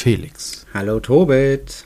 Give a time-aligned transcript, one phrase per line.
[0.00, 0.64] Felix.
[0.72, 1.84] Hallo Tobit.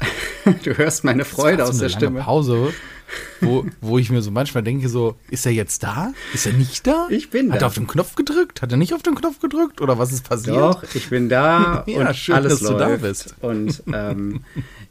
[0.64, 2.20] Du hörst meine Freude aus so der Stimme.
[2.22, 2.72] Pause,
[3.42, 6.12] wo, wo ich mir so manchmal denke, so, ist er jetzt da?
[6.32, 7.06] Ist er nicht da?
[7.10, 7.66] Ich bin Hat da.
[7.66, 8.62] er auf den Knopf gedrückt?
[8.62, 9.80] Hat er nicht auf den Knopf gedrückt?
[9.82, 10.56] Oder was ist passiert?
[10.56, 12.80] Doch, ich bin da Ja, und schön, alles dass du läuft.
[12.80, 13.34] da bist.
[13.42, 14.40] Und ähm,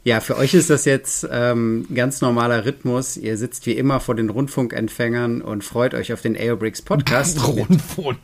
[0.04, 3.16] ja, für euch ist das jetzt ähm, ganz normaler Rhythmus.
[3.16, 8.18] Ihr sitzt wie immer vor den Rundfunkempfängern und freut euch auf den Aerobricks Podcast Rundfunk.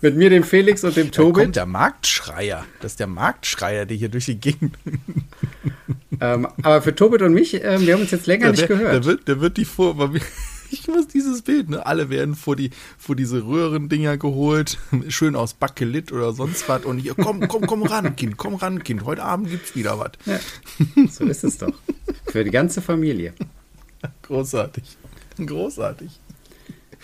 [0.00, 1.56] Mit mir, dem Felix und dem Da kommt Tobit.
[1.56, 2.64] der Marktschreier.
[2.80, 4.76] Das ist der Marktschreier, der hier durch die Gegend.
[6.20, 8.92] Ähm, aber für Tobit und mich, ähm, wir haben uns jetzt länger nicht der, gehört.
[8.92, 10.12] Der wird, der wird die vor.
[10.72, 11.84] Ich muss dieses Bild, ne?
[11.84, 16.84] Alle werden vor die, vor diese Röhrendinger geholt, schön aus Bakelit oder sonst was.
[16.84, 19.04] Und hier, komm, komm, komm ran, Kind, komm ran, Kind.
[19.04, 20.12] Heute Abend gibt's wieder was.
[21.10, 21.72] so ist es doch.
[22.26, 23.32] Für die ganze Familie.
[24.22, 24.84] Großartig.
[25.44, 26.20] Großartig.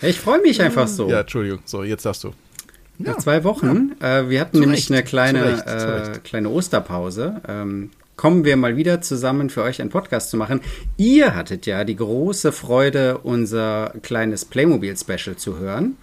[0.01, 1.09] Ich freue mich einfach so.
[1.09, 1.59] Ja, Entschuldigung.
[1.65, 2.33] So, jetzt darfst du.
[2.99, 3.91] Nach zwei Wochen.
[4.01, 6.23] Äh, wir hatten Zu nämlich Recht, eine kleine, zu Recht, zu äh, Recht.
[6.23, 7.41] kleine Osterpause.
[7.47, 10.61] Ähm, kommen wir mal wieder zusammen für euch einen Podcast zu machen.
[10.97, 15.97] Ihr hattet ja die große Freude, unser kleines Playmobil-Special zu hören.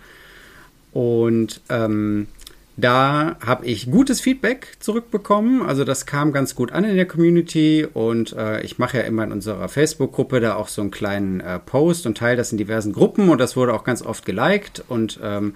[0.92, 2.28] Und ähm,
[2.76, 5.62] da habe ich gutes Feedback zurückbekommen.
[5.62, 9.22] Also das kam ganz gut an in der Community und äh, ich mache ja immer
[9.22, 12.92] in unserer Facebook-Gruppe da auch so einen kleinen äh, Post und teile das in diversen
[12.92, 15.54] Gruppen und das wurde auch ganz oft geliked und ähm,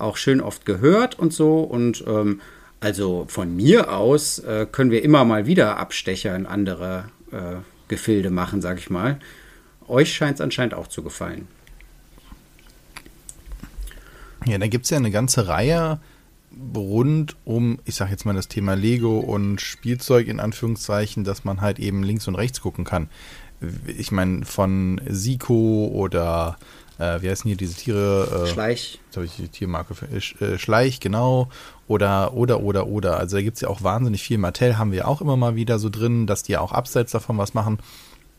[0.00, 1.60] auch schön oft gehört und so.
[1.60, 2.40] Und ähm,
[2.80, 7.56] also von mir aus äh, können wir immer mal wieder Abstecher in andere äh,
[7.88, 9.18] Gefilde machen, sag ich mal.
[9.86, 11.48] Euch scheint es anscheinend auch zu gefallen.
[14.46, 16.00] Ja, da gibt's ja eine ganze Reihe
[16.74, 21.60] rund um, ich sag jetzt mal das Thema Lego und Spielzeug in Anführungszeichen, dass man
[21.60, 23.08] halt eben links und rechts gucken kann.
[23.86, 26.58] Ich meine, von Siko oder
[27.00, 28.44] äh, wie heißen hier diese Tiere?
[28.44, 29.00] Äh, Schleich.
[29.06, 31.48] Jetzt habe ich die Tiermarke für äh, äh, Schleich, genau.
[31.88, 33.18] Oder, oder, oder, oder.
[33.18, 34.38] Also da gibt's ja auch wahnsinnig viel.
[34.38, 37.54] Mattel haben wir auch immer mal wieder so drin, dass die auch abseits davon was
[37.54, 37.78] machen.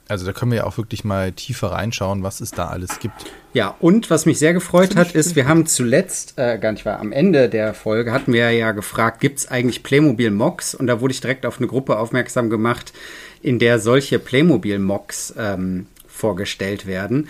[0.07, 3.25] Also da können wir ja auch wirklich mal tiefer reinschauen, was es da alles gibt.
[3.53, 6.99] Ja, und was mich sehr gefreut hat, ist, wir haben zuletzt, äh, gar nicht wahr,
[6.99, 10.75] am Ende der Folge hatten wir ja gefragt, gibt's eigentlich Playmobil-Mocks?
[10.75, 12.91] Und da wurde ich direkt auf eine Gruppe aufmerksam gemacht,
[13.41, 17.29] in der solche Playmobil-Mocks ähm, vorgestellt werden.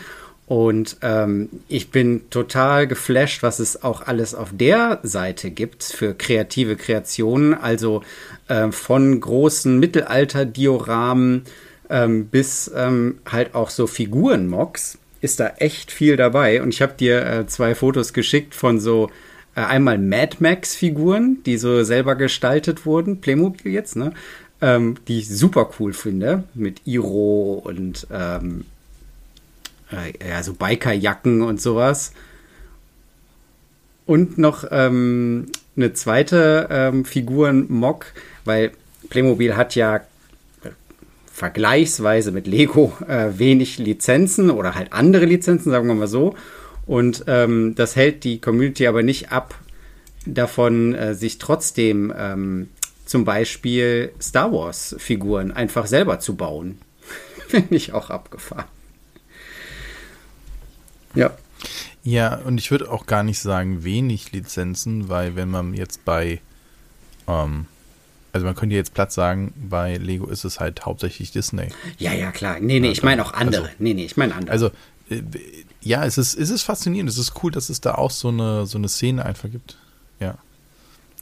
[0.51, 6.13] Und ähm, ich bin total geflasht, was es auch alles auf der Seite gibt für
[6.13, 7.53] kreative Kreationen.
[7.53, 8.03] Also
[8.50, 11.44] äh, von großen Mittelalter-Dioramen
[11.90, 16.61] ähm, bis ähm, halt auch so Figuren-Mocks ist da echt viel dabei.
[16.61, 19.09] Und ich habe dir äh, zwei Fotos geschickt von so
[19.56, 24.11] äh, einmal Mad Max-Figuren, die so selber gestaltet wurden, Playmobil jetzt, ne?
[24.59, 28.66] Ähm, die ich super cool finde, mit Iro und ähm,
[29.91, 32.13] äh, ja, so Bikerjacken und sowas.
[34.06, 38.06] Und noch ähm, eine zweite ähm, Figuren-Mock,
[38.46, 38.72] weil
[39.09, 40.00] Playmobil hat ja äh,
[41.31, 46.35] vergleichsweise mit Lego äh, wenig Lizenzen oder halt andere Lizenzen, sagen wir mal so.
[46.85, 49.56] Und ähm, das hält die Community aber nicht ab,
[50.25, 52.69] davon äh, sich trotzdem ähm,
[53.06, 56.79] zum Beispiel Star Wars-Figuren einfach selber zu bauen.
[57.47, 58.66] Finde ich auch abgefahren.
[61.16, 61.31] Ja.
[62.03, 66.41] Ja, und ich würde auch gar nicht sagen wenig Lizenzen, weil wenn man jetzt bei,
[67.27, 67.66] ähm,
[68.33, 71.67] also man könnte jetzt platt sagen, bei Lego ist es halt hauptsächlich Disney.
[71.99, 72.59] Ja, ja, klar.
[72.59, 73.63] Nee, nee, ich meine auch andere.
[73.63, 74.51] Also- nee, nee, ich meine andere.
[74.51, 74.72] Also
[75.11, 75.22] äh,
[75.81, 78.66] ja, es ist, es ist faszinierend, es ist cool, dass es da auch so eine,
[78.66, 79.78] so eine Szene einfach gibt.
[80.19, 80.38] Ja.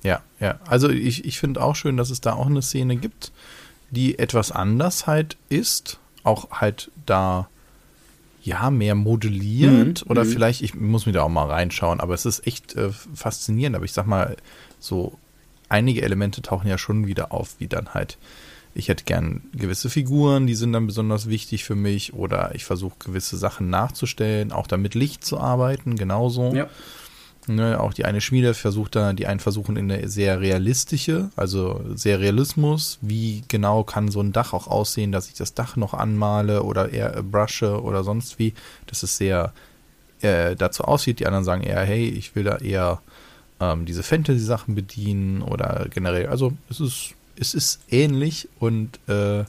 [0.04, 0.60] Ja, ja.
[0.66, 3.34] Also ich, ich finde auch schön, dass es da auch eine Szene gibt,
[3.92, 7.50] die etwas anders halt ist, auch halt da
[8.50, 10.30] ja, mehr modelliert Mhm, oder mhm.
[10.30, 13.76] vielleicht, ich muss mir da auch mal reinschauen, aber es ist echt äh, faszinierend.
[13.76, 14.36] Aber ich sag mal,
[14.80, 15.18] so
[15.70, 18.18] einige Elemente tauchen ja schon wieder auf, wie dann halt,
[18.74, 22.96] ich hätte gern gewisse Figuren, die sind dann besonders wichtig für mich oder ich versuche
[23.00, 26.54] gewisse Sachen nachzustellen, auch damit Licht zu arbeiten, genauso.
[26.54, 26.68] ja.
[27.50, 31.82] Ne, auch die eine Schmiede versucht da, die einen versuchen in eine sehr realistische, also
[31.96, 33.00] sehr Realismus.
[33.02, 36.92] Wie genau kann so ein Dach auch aussehen, dass ich das Dach noch anmale oder
[36.92, 38.54] eher brushe oder sonst wie,
[38.86, 39.52] dass es sehr
[40.22, 41.22] äh, dazu aussieht.
[41.22, 43.02] Die anderen sagen eher, hey, ich will da eher
[43.60, 46.28] ähm, diese Fantasy-Sachen bedienen oder generell.
[46.28, 49.46] Also es ist, es ist ähnlich und äh,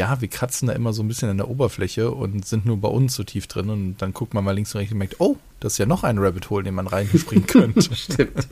[0.00, 2.88] ja, wir kratzen da immer so ein bisschen an der Oberfläche und sind nur bei
[2.88, 5.36] uns so tief drin und dann guckt man mal links und rechts und merkt, oh,
[5.60, 7.94] das ist ja noch ein Rabbit Hole, den man reinspringen könnte.
[7.94, 8.48] Stimmt.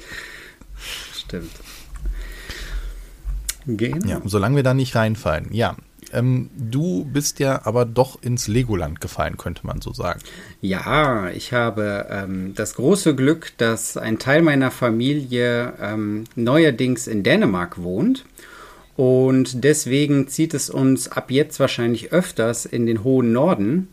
[1.14, 1.50] Stimmt.
[3.64, 4.06] Genau.
[4.06, 5.48] ja, solange wir da nicht reinfallen.
[5.52, 5.76] Ja,
[6.12, 10.20] Ähm, du bist ja aber doch ins Legoland gefallen, könnte man so sagen.
[10.60, 17.22] Ja, ich habe ähm, das große Glück, dass ein Teil meiner Familie ähm, neuerdings in
[17.22, 18.26] Dänemark wohnt.
[18.98, 23.90] Und deswegen zieht es uns ab jetzt wahrscheinlich öfters in den hohen Norden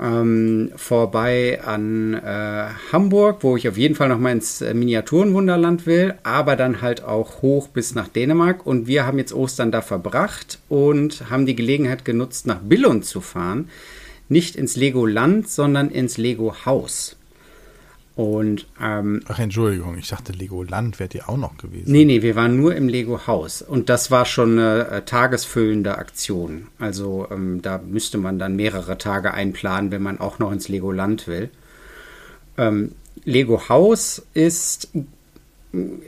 [0.00, 5.86] ähm, vorbei an äh, Hamburg, wo ich auf jeden Fall noch mal ins äh, Miniaturenwunderland
[5.86, 8.66] will, aber dann halt auch hoch bis nach Dänemark.
[8.66, 13.20] Und wir haben jetzt Ostern da verbracht und haben die Gelegenheit genutzt, nach Billund zu
[13.20, 13.68] fahren.
[14.28, 17.14] Nicht ins Legoland, sondern ins Lego Haus.
[18.16, 21.90] Und, ähm, Ach, Entschuldigung, ich dachte, Legoland wäre ihr auch noch gewesen.
[21.90, 23.60] Nee, nee, wir waren nur im Lego-Haus.
[23.60, 26.68] Und das war schon eine äh, tagesfüllende Aktion.
[26.78, 31.26] Also ähm, da müsste man dann mehrere Tage einplanen, wenn man auch noch ins Legoland
[31.26, 31.50] will.
[32.56, 32.92] Ähm,
[33.24, 34.90] Lego Haus ist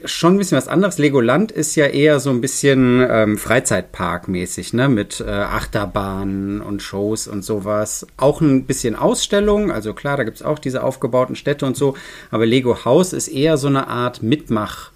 [0.05, 0.97] schon ein bisschen was anderes.
[0.97, 4.89] Legoland ist ja eher so ein bisschen ähm, Freizeitpark-mäßig, ne?
[4.89, 8.07] Mit äh, Achterbahnen und Shows und sowas.
[8.17, 11.95] Auch ein bisschen Ausstellung, also klar, da gibt es auch diese aufgebauten Städte und so.
[12.31, 14.91] Aber Lego Haus ist eher so eine Art Mitmach-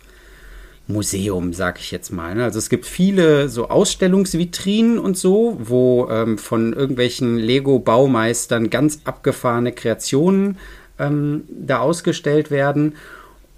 [0.88, 2.36] Museum, sag ich jetzt mal.
[2.36, 2.44] Ne?
[2.44, 9.72] Also es gibt viele so Ausstellungsvitrinen und so, wo ähm, von irgendwelchen Lego-Baumeistern ganz abgefahrene
[9.72, 10.58] Kreationen
[11.00, 12.96] ähm, da ausgestellt werden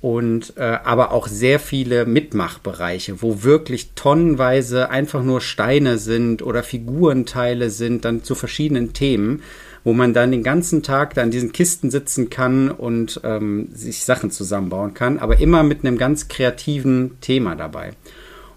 [0.03, 6.61] und äh, aber auch sehr viele Mitmachbereiche, wo wirklich tonnenweise einfach nur Steine sind oder
[6.61, 9.43] Figurenteile sind, dann zu verschiedenen Themen,
[9.85, 14.03] wo man dann den ganzen Tag da in diesen Kisten sitzen kann und ähm, sich
[14.03, 17.93] Sachen zusammenbauen kann, aber immer mit einem ganz kreativen Thema dabei.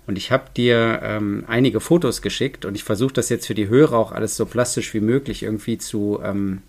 [0.08, 3.68] Und ich habe dir ähm, einige Fotos geschickt und ich versuche das jetzt für die
[3.68, 6.62] Hörer auch alles so plastisch wie möglich irgendwie zu, ähm,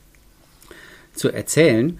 [1.15, 1.97] zu erzählen.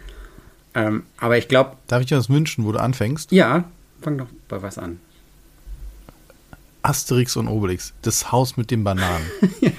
[0.77, 1.71] Ähm, aber ich glaube.
[1.87, 3.31] Darf ich dir was wünschen, wo du anfängst?
[3.31, 3.63] Ja,
[4.01, 4.99] fang doch bei was an.
[6.83, 9.25] Asterix und Obelix, das Haus mit den Bananen.
[9.61, 9.71] ja.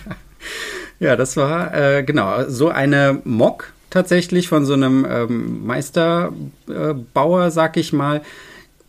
[0.99, 7.50] ja, das war äh, genau so eine Mock tatsächlich von so einem ähm, Meisterbauer, äh,
[7.50, 8.21] sag ich mal.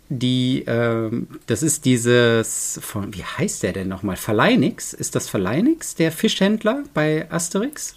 [0.10, 1.12] Die, äh,
[1.46, 4.16] das ist dieses, von, wie heißt der denn nochmal?
[4.16, 4.94] Verleinix?
[4.94, 7.96] Ist das Verleinix, der Fischhändler bei Asterix?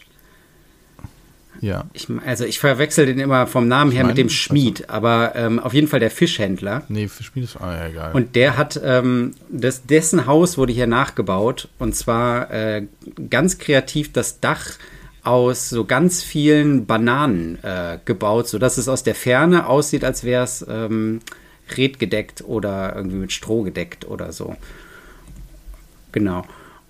[1.62, 1.84] Ja.
[1.92, 5.36] Ich, also ich verwechsel den immer vom Namen her meine, mit dem Schmied, also, aber
[5.36, 6.82] ähm, auf jeden Fall der Fischhändler.
[6.88, 8.12] Nee, Schmied ist ah, ja, egal.
[8.14, 12.86] Und der hat, ähm, das, dessen Haus wurde hier nachgebaut und zwar äh,
[13.30, 14.72] ganz kreativ das Dach
[15.22, 20.42] aus so ganz vielen Bananen äh, gebaut, sodass es aus der Ferne aussieht, als wäre
[20.42, 21.20] es ähm,
[21.76, 24.56] redgedeckt oder irgendwie mit Stroh gedeckt oder so.
[26.10, 26.44] Genau.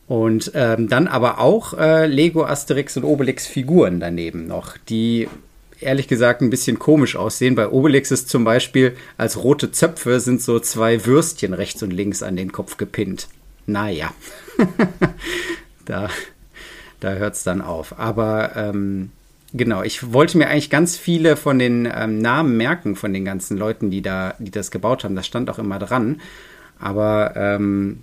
[0.07, 5.29] Und ähm, dann aber auch äh, Lego Asterix und Obelix Figuren daneben noch, die
[5.83, 7.55] ehrlich gesagt ein bisschen komisch aussehen.
[7.55, 12.23] Bei Obelix ist zum Beispiel als rote Zöpfe sind so zwei Würstchen rechts und links
[12.23, 13.29] an den Kopf gepinnt.
[13.67, 14.13] Naja,
[15.85, 16.09] da,
[17.01, 17.99] da hört es dann auf.
[17.99, 19.11] Aber ähm,
[19.53, 23.57] genau, ich wollte mir eigentlich ganz viele von den ähm, Namen merken von den ganzen
[23.57, 25.17] Leuten, die da, die das gebaut haben.
[25.17, 26.21] Das stand auch immer dran.
[26.79, 28.03] Aber ähm,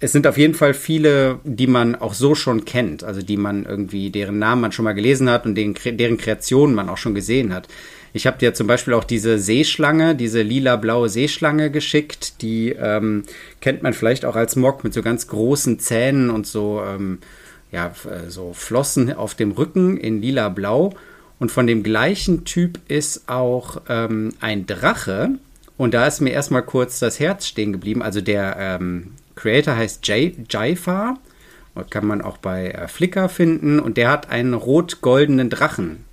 [0.00, 3.64] es sind auf jeden Fall viele, die man auch so schon kennt, also die man
[3.64, 7.14] irgendwie, deren Namen man schon mal gelesen hat und deren, deren Kreationen man auch schon
[7.14, 7.68] gesehen hat.
[8.12, 12.40] Ich habe dir zum Beispiel auch diese Seeschlange, diese lila-blaue Seeschlange geschickt.
[12.42, 13.24] Die ähm,
[13.60, 17.18] kennt man vielleicht auch als Mock mit so ganz großen Zähnen und so, ähm,
[17.70, 20.94] ja, äh, so Flossen auf dem Rücken in lila-blau.
[21.38, 25.30] Und von dem gleichen Typ ist auch ähm, ein Drache.
[25.76, 28.02] Und da ist mir erstmal kurz das Herz stehen geblieben.
[28.02, 31.16] Also der, ähm, Creator heißt Jay, Jaifa.
[31.90, 33.78] Kann man auch bei äh, Flickr finden.
[33.78, 36.04] Und der hat einen rot-goldenen Drachen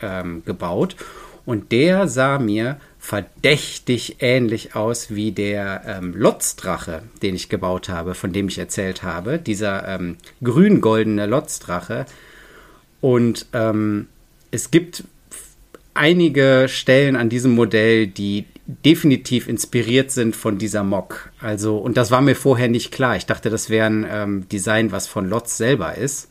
[0.00, 0.96] ähm, gebaut.
[1.44, 8.14] Und der sah mir verdächtig ähnlich aus wie der ähm, Lotzdrache, den ich gebaut habe,
[8.14, 9.38] von dem ich erzählt habe.
[9.38, 12.06] Dieser ähm, grün-goldene Lotzdrache.
[13.02, 14.06] Und ähm,
[14.50, 15.04] es gibt
[15.92, 18.46] einige Stellen an diesem Modell, die
[18.84, 21.30] definitiv inspiriert sind von dieser Mock.
[21.40, 23.16] Also, und das war mir vorher nicht klar.
[23.16, 26.28] Ich dachte, das wäre ein ähm, Design, was von Lotz selber ist.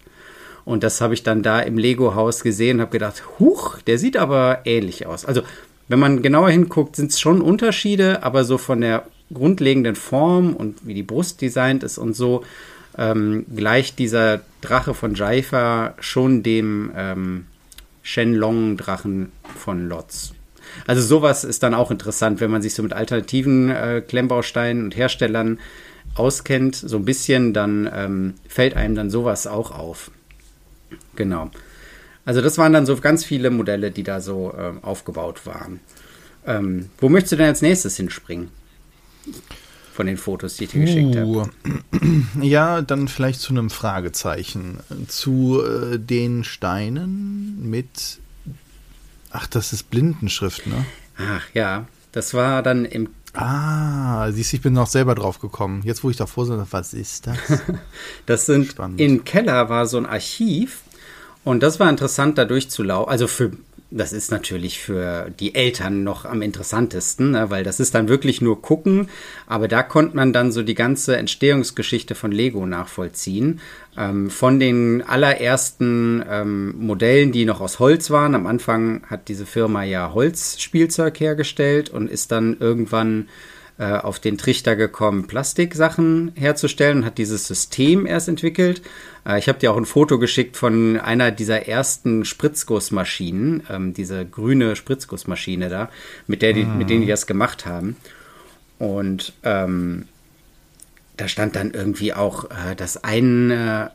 [0.63, 4.17] Und das habe ich dann da im Lego-Haus gesehen und habe gedacht, huch, der sieht
[4.17, 5.25] aber ähnlich aus.
[5.25, 5.41] Also,
[5.87, 10.85] wenn man genauer hinguckt, sind es schon Unterschiede, aber so von der grundlegenden Form und
[10.85, 12.43] wie die Brust designt ist und so,
[12.97, 17.45] ähm, gleicht dieser Drache von Jaifa schon dem ähm,
[18.03, 20.33] Shenlong-Drachen von Lotz.
[20.87, 24.95] Also sowas ist dann auch interessant, wenn man sich so mit alternativen äh, Klemmbausteinen und
[24.95, 25.59] Herstellern
[26.15, 30.11] auskennt, so ein bisschen, dann ähm, fällt einem dann sowas auch auf.
[31.15, 31.49] Genau.
[32.25, 35.79] Also das waren dann so ganz viele Modelle, die da so äh, aufgebaut waren.
[36.45, 38.49] Ähm, wo möchtest du denn als nächstes hinspringen?
[39.91, 41.49] von den Fotos, die ich dir geschickt uh, habe.
[42.41, 44.79] Ja, dann vielleicht zu einem Fragezeichen.
[45.07, 48.20] Zu äh, den Steinen mit.
[49.31, 50.85] Ach, das ist Blindenschrift, ne?
[51.17, 55.83] Ach ja, das war dann im Ah, siehst du, ich bin noch selber drauf gekommen.
[55.85, 57.37] Jetzt, wo ich davor bin, was ist das?
[58.25, 58.99] das sind, Spannend.
[58.99, 60.81] im Keller war so ein Archiv
[61.45, 63.09] und das war interessant, da durchzulaufen.
[63.09, 63.51] Also für
[63.91, 68.41] das ist natürlich für die Eltern noch am interessantesten, ne, weil das ist dann wirklich
[68.41, 69.09] nur gucken.
[69.47, 73.59] Aber da konnte man dann so die ganze Entstehungsgeschichte von Lego nachvollziehen.
[73.97, 78.33] Ähm, von den allerersten ähm, Modellen, die noch aus Holz waren.
[78.33, 83.27] Am Anfang hat diese Firma ja Holzspielzeug hergestellt und ist dann irgendwann
[83.81, 88.83] äh, auf den Trichter gekommen, Plastiksachen herzustellen und hat dieses System erst entwickelt.
[89.25, 94.23] Äh, ich habe dir auch ein Foto geschickt von einer dieser ersten Spritzgussmaschinen, ähm, diese
[94.23, 95.89] grüne Spritzgussmaschine da,
[96.27, 96.77] mit der die, mhm.
[96.77, 97.95] mit denen die das gemacht haben.
[98.77, 100.05] Und ähm,
[101.17, 103.87] da stand dann irgendwie auch, äh, dass ein, äh,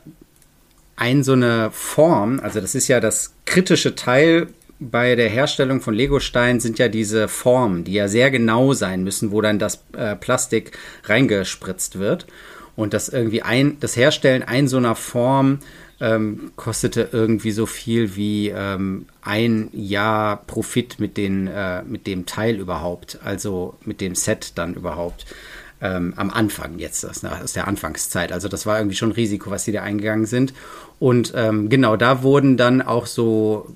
[0.97, 4.47] ein so eine Form, also das ist ja das kritische Teil
[4.79, 9.31] bei der Herstellung von Legosteinen sind ja diese Formen, die ja sehr genau sein müssen,
[9.31, 12.27] wo dann das äh, Plastik reingespritzt wird.
[12.75, 15.59] Und das irgendwie ein, das Herstellen ein so einer Form
[15.99, 22.27] ähm, kostete irgendwie so viel wie ähm, ein Jahr Profit mit, den, äh, mit dem
[22.27, 25.25] Teil überhaupt, also mit dem Set dann überhaupt.
[25.79, 28.31] Ähm, am Anfang jetzt, das, aus der Anfangszeit.
[28.31, 30.53] Also das war irgendwie schon ein Risiko, was sie da eingegangen sind.
[30.97, 33.67] Und ähm, genau, da wurden dann auch so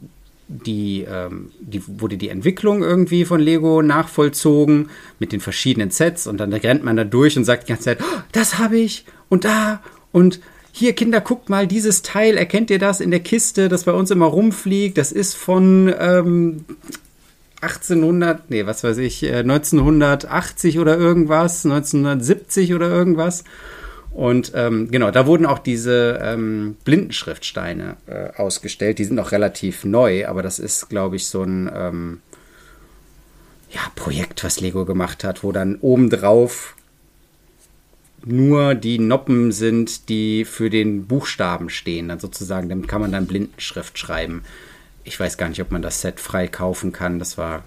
[0.51, 4.89] die, ähm, die, wurde die Entwicklung irgendwie von Lego nachvollzogen
[5.19, 7.99] mit den verschiedenen Sets und dann rennt man da durch und sagt die ganze Zeit,
[8.01, 9.81] oh, das habe ich und da
[10.11, 10.39] und
[10.73, 14.09] hier Kinder, guckt mal dieses Teil, erkennt ihr das in der Kiste, das bei uns
[14.11, 16.65] immer rumfliegt, das ist von ähm,
[17.61, 23.43] 1800, nee, was weiß ich, 1980 äh, oder irgendwas, 1970 oder irgendwas.
[24.13, 28.99] Und ähm, genau, da wurden auch diese ähm, Blindenschriftsteine äh, ausgestellt.
[28.99, 32.21] Die sind noch relativ neu, aber das ist, glaube ich, so ein ähm,
[33.71, 36.75] ja, Projekt, was Lego gemacht hat, wo dann obendrauf
[38.23, 42.69] nur die Noppen sind, die für den Buchstaben stehen, dann sozusagen.
[42.69, 44.43] Damit kann man dann Blindenschrift schreiben.
[45.03, 47.17] Ich weiß gar nicht, ob man das Set frei kaufen kann.
[47.17, 47.63] Das war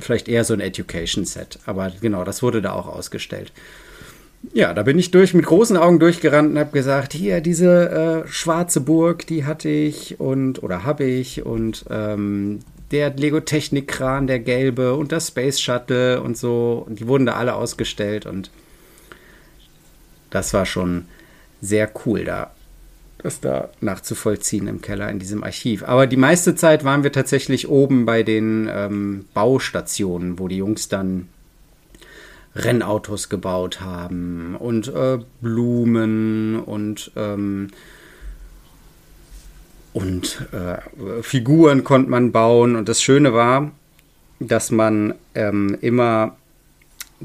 [0.00, 1.58] vielleicht eher so ein Education-Set.
[1.66, 3.52] Aber genau, das wurde da auch ausgestellt.
[4.52, 8.28] Ja, da bin ich durch mit großen Augen durchgerannt und habe gesagt, hier diese äh,
[8.28, 12.60] schwarze Burg, die hatte ich und oder habe ich und ähm,
[12.90, 17.26] der Lego Technik Kran, der gelbe und das Space Shuttle und so und die wurden
[17.26, 18.50] da alle ausgestellt und
[20.30, 21.06] das war schon
[21.60, 22.52] sehr cool da
[23.24, 25.82] das da nachzuvollziehen im Keller in diesem Archiv.
[25.82, 30.90] Aber die meiste Zeit waren wir tatsächlich oben bei den ähm, Baustationen, wo die Jungs
[30.90, 31.28] dann
[32.56, 37.68] Rennautos gebaut haben und äh, Blumen und ähm,
[39.92, 42.74] und äh, Figuren konnte man bauen.
[42.74, 43.70] Und das Schöne war,
[44.40, 46.36] dass man ähm, immer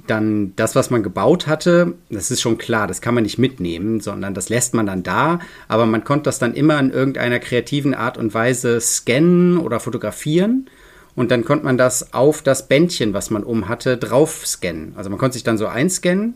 [0.07, 3.99] dann das, was man gebaut hatte, das ist schon klar, das kann man nicht mitnehmen,
[3.99, 7.93] sondern das lässt man dann da, aber man konnte das dann immer in irgendeiner kreativen
[7.93, 10.69] Art und Weise scannen oder fotografieren
[11.15, 14.93] und dann konnte man das auf das Bändchen, was man um hatte, drauf scannen.
[14.95, 16.35] Also man konnte sich dann so einscannen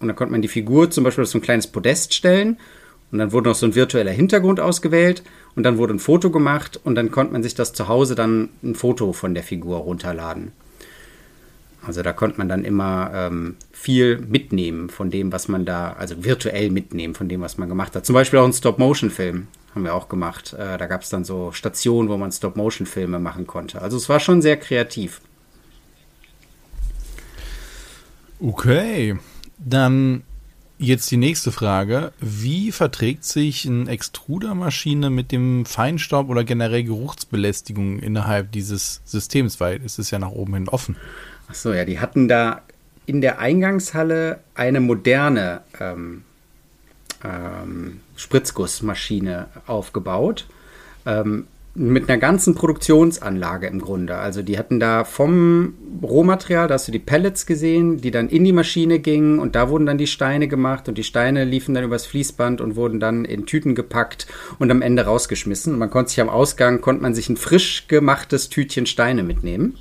[0.00, 2.58] und dann konnte man die Figur zum Beispiel auf so ein kleines Podest stellen
[3.12, 5.22] und dann wurde noch so ein virtueller Hintergrund ausgewählt
[5.56, 8.50] und dann wurde ein Foto gemacht und dann konnte man sich das zu Hause dann
[8.62, 10.52] ein Foto von der Figur runterladen.
[11.82, 16.24] Also da konnte man dann immer ähm, viel mitnehmen von dem, was man da, also
[16.24, 18.04] virtuell mitnehmen von dem, was man gemacht hat.
[18.04, 20.52] Zum Beispiel auch ein Stop-Motion-Film haben wir auch gemacht.
[20.52, 23.80] Äh, da gab es dann so Stationen, wo man Stop-Motion-Filme machen konnte.
[23.82, 25.20] Also es war schon sehr kreativ.
[28.40, 29.18] Okay,
[29.58, 30.22] dann
[30.78, 32.12] jetzt die nächste Frage.
[32.20, 39.60] Wie verträgt sich eine Extrudermaschine mit dem Feinstaub oder generell Geruchsbelästigung innerhalb dieses Systems?
[39.60, 40.96] Weil es ist ja nach oben hin offen.
[41.48, 42.62] Achso, ja, die hatten da
[43.06, 46.22] in der Eingangshalle eine moderne ähm,
[47.24, 50.46] ähm, Spritzgussmaschine aufgebaut.
[51.06, 54.16] Ähm, mit einer ganzen Produktionsanlage im Grunde.
[54.16, 58.42] Also die hatten da vom Rohmaterial, da hast du die Pellets gesehen, die dann in
[58.42, 61.84] die Maschine gingen und da wurden dann die Steine gemacht und die Steine liefen dann
[61.84, 64.26] übers Fließband und wurden dann in Tüten gepackt
[64.58, 65.74] und am Ende rausgeschmissen.
[65.74, 69.76] Und man konnte sich am Ausgang, konnte man sich ein frisch gemachtes Tütchen Steine mitnehmen.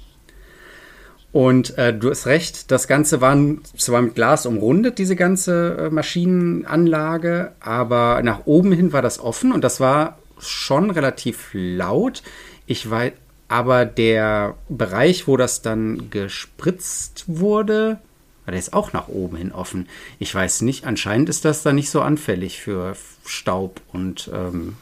[1.32, 3.38] Und äh, du hast recht, das Ganze war
[3.78, 9.52] zwar mit Glas umrundet, diese ganze äh, Maschinenanlage, aber nach oben hin war das offen
[9.52, 12.24] und das war schon relativ laut.
[12.66, 13.12] Ich weiß,
[13.48, 18.00] aber der Bereich, wo das dann gespritzt wurde,
[18.44, 19.88] Aber der ist auch nach oben hin offen.
[20.18, 22.96] Ich weiß nicht, anscheinend ist das da nicht so anfällig für
[23.26, 24.78] Staub und, ähm,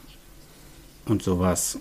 [1.04, 1.78] und sowas.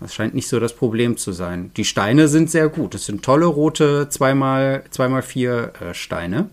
[0.00, 1.70] Das scheint nicht so das Problem zu sein.
[1.76, 2.94] Die Steine sind sehr gut.
[2.94, 5.48] Das sind tolle rote 2x4
[5.90, 6.50] äh, Steine.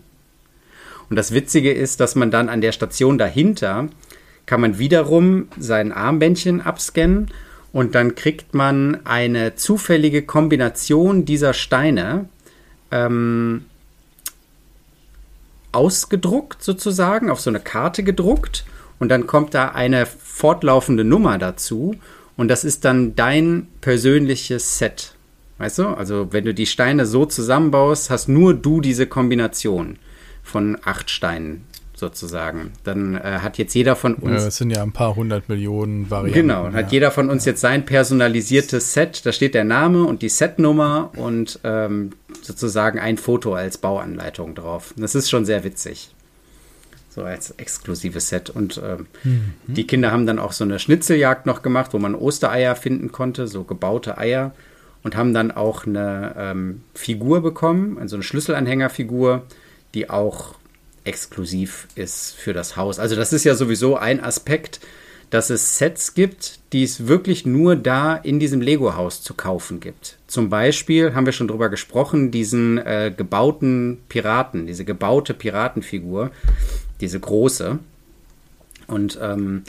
[1.10, 3.88] Und das Witzige ist, dass man dann an der Station dahinter
[4.46, 7.30] kann man wiederum sein Armbändchen abscannen
[7.72, 12.28] und dann kriegt man eine zufällige Kombination dieser Steine
[12.90, 13.64] ähm,
[15.72, 18.64] ausgedruckt sozusagen, auf so eine Karte gedruckt
[18.98, 21.96] und dann kommt da eine fortlaufende Nummer dazu
[22.36, 25.14] und das ist dann dein persönliches Set.
[25.58, 25.86] Weißt du?
[25.88, 29.98] Also wenn du die Steine so zusammenbaust, hast nur du diese Kombination
[30.42, 32.72] von acht Steinen sozusagen.
[32.82, 34.42] Dann äh, hat jetzt jeder von uns.
[34.42, 36.34] Ja, es sind ja ein paar hundert Millionen Varianten.
[36.34, 36.72] Genau, ja.
[36.72, 39.24] hat jeder von uns jetzt sein personalisiertes Set.
[39.24, 42.10] Da steht der Name und die Setnummer und ähm,
[42.42, 44.92] sozusagen ein Foto als Bauanleitung drauf.
[44.96, 46.12] Das ist schon sehr witzig.
[47.14, 48.48] So als exklusives Set.
[48.50, 49.54] Und ähm, mhm.
[49.66, 53.46] die Kinder haben dann auch so eine Schnitzeljagd noch gemacht, wo man Ostereier finden konnte,
[53.48, 54.54] so gebaute Eier.
[55.02, 59.42] Und haben dann auch eine ähm, Figur bekommen, also eine Schlüsselanhängerfigur,
[59.94, 60.54] die auch
[61.04, 62.98] exklusiv ist für das Haus.
[62.98, 64.80] Also das ist ja sowieso ein Aspekt,
[65.32, 70.18] dass es Sets gibt, die es wirklich nur da in diesem Lego-Haus zu kaufen gibt.
[70.26, 76.32] Zum Beispiel haben wir schon drüber gesprochen, diesen äh, gebauten Piraten, diese gebaute Piratenfigur,
[77.02, 77.78] diese große.
[78.86, 79.64] Und ähm,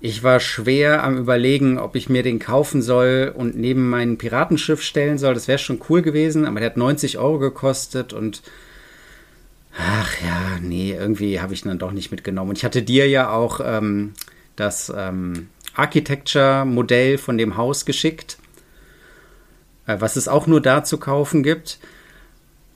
[0.00, 4.82] ich war schwer am Überlegen, ob ich mir den kaufen soll und neben mein Piratenschiff
[4.82, 5.34] stellen soll.
[5.34, 8.42] Das wäre schon cool gewesen, aber der hat 90 Euro gekostet und
[9.78, 12.50] ach ja, nee, irgendwie habe ich ihn dann doch nicht mitgenommen.
[12.50, 14.14] Und ich hatte dir ja auch ähm,
[14.56, 18.38] das ähm, Architecture-Modell von dem Haus geschickt,
[19.86, 21.78] äh, was es auch nur da zu kaufen gibt.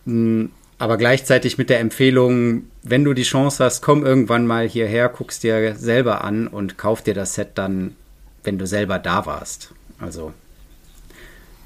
[0.04, 0.50] Hm,
[0.84, 5.42] aber gleichzeitig mit der Empfehlung, wenn du die Chance hast, komm irgendwann mal hierher, guckst
[5.42, 7.96] dir selber an und kauf dir das Set dann,
[8.42, 9.72] wenn du selber da warst.
[9.98, 10.34] Also,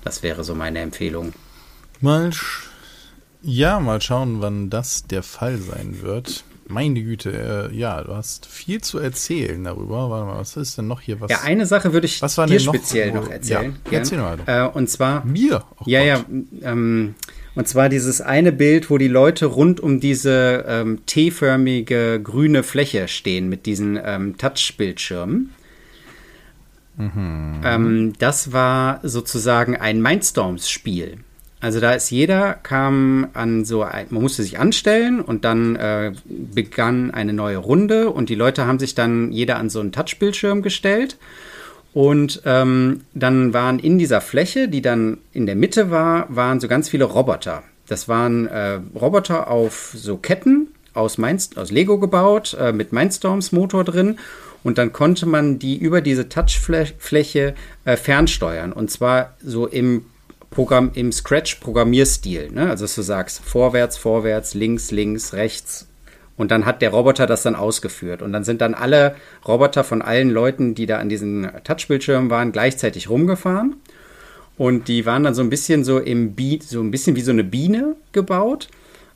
[0.05, 1.33] das wäre so meine Empfehlung.
[2.01, 2.31] Mal,
[3.43, 6.45] ja, mal schauen, wann das der Fall sein wird.
[6.69, 10.11] Meine Güte, äh, ja, du hast viel zu erzählen darüber.
[10.11, 11.21] Warte mal, was ist denn noch hier?
[11.21, 13.81] Was, ja, eine Sache würde ich dir speziell noch, noch erzählen.
[13.91, 14.39] Ja, erzähl mal.
[14.47, 15.25] Äh, und zwar.
[15.25, 15.65] Mir?
[15.81, 16.27] Oh ja, Gott.
[16.61, 16.71] ja.
[16.71, 17.17] Ähm,
[17.59, 23.09] und zwar dieses eine Bild, wo die Leute rund um diese ähm, T-förmige grüne Fläche
[23.09, 25.53] stehen mit diesen ähm, Touch-Bildschirmen.
[26.97, 27.61] Mhm.
[27.65, 31.17] Ähm, das war sozusagen ein Mindstorms-Spiel.
[31.59, 36.13] Also da ist jeder, kam an so, ein, man musste sich anstellen und dann äh,
[36.27, 40.63] begann eine neue Runde und die Leute haben sich dann jeder an so einen Touchbildschirm
[40.63, 41.17] gestellt.
[41.99, 46.69] Und ähm, dann waren in dieser Fläche, die dann in der Mitte war, waren so
[46.69, 47.65] ganz viele Roboter.
[47.89, 53.51] Das waren äh, Roboter auf so Ketten aus, Mind aus Lego gebaut, äh, mit Mindstorms
[53.51, 54.21] Motor drin.
[54.63, 58.73] Und dann konnte man die über diese Touchfläche äh, fernsteuern.
[58.73, 60.05] Und zwar so im
[60.51, 62.53] Programm im Scratch-Programmierstil.
[62.53, 62.71] Ne?
[62.71, 65.88] Also dass du sagst, vorwärts, vorwärts, links, links, rechts.
[66.39, 68.23] Und dann hat der Roboter das dann ausgeführt.
[68.23, 72.53] Und dann sind dann alle Roboter von allen Leuten, die da an diesen Touchbildschirmen waren,
[72.53, 73.77] gleichzeitig rumgefahren.
[74.57, 77.33] Und die waren dann so ein bisschen so im Beat, so ein bisschen wie so
[77.33, 78.69] eine Biene gebaut.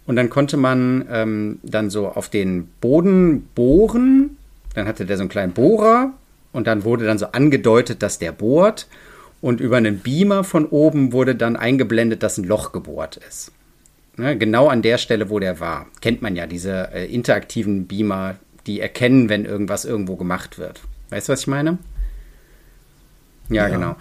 [0.05, 4.37] Und dann konnte man ähm, dann so auf den Boden bohren.
[4.75, 6.13] Dann hatte der so einen kleinen Bohrer.
[6.53, 8.89] Und dann wurde dann so angedeutet, dass der bohrt
[9.41, 13.53] und über einen Beamer von oben wurde dann eingeblendet, dass ein Loch gebohrt ist.
[14.17, 15.87] Ne, genau an der Stelle, wo der war.
[16.01, 20.81] Kennt man ja, diese äh, interaktiven Beamer, die erkennen, wenn irgendwas irgendwo gemacht wird.
[21.11, 21.79] Weißt du, was ich meine?
[23.49, 23.75] Ja, ja.
[23.75, 23.97] genau.